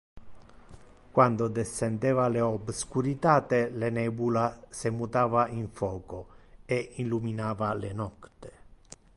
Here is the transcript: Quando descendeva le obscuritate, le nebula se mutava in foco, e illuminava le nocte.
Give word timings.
Quando 1.11 1.47
descendeva 1.47 2.27
le 2.27 2.41
obscuritate, 2.41 3.69
le 3.69 3.91
nebula 3.91 4.59
se 4.67 4.89
mutava 4.89 5.47
in 5.49 5.69
foco, 5.69 6.25
e 6.65 6.93
illuminava 6.95 7.75
le 7.75 7.93
nocte. 7.93 8.51